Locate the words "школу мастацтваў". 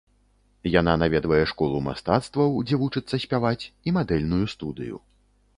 1.51-2.57